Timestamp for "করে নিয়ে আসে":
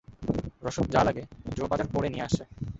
1.93-2.43